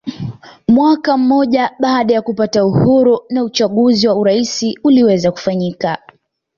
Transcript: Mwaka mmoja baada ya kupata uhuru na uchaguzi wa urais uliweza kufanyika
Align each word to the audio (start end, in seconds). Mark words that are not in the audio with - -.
Mwaka 0.67 1.17
mmoja 1.17 1.71
baada 1.79 2.13
ya 2.13 2.21
kupata 2.21 2.65
uhuru 2.65 3.19
na 3.29 3.43
uchaguzi 3.43 4.07
wa 4.07 4.15
urais 4.15 4.65
uliweza 4.83 5.31
kufanyika 5.31 5.97